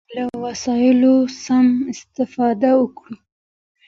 موږ 0.03 0.07
بايد 0.07 0.15
له 0.15 0.25
وسيلو 0.51 1.15
سمه 1.45 1.85
استفاده 1.93 2.71
وکړو. 2.81 3.13